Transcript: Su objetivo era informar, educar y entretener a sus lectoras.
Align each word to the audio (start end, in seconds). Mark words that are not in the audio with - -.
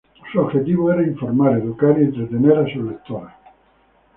Su 0.31 0.39
objetivo 0.39 0.91
era 0.91 1.03
informar, 1.05 1.57
educar 1.59 1.95
y 2.01 2.05
entretener 2.05 2.57
a 2.57 2.63
sus 2.73 2.83
lectoras. 2.85 3.35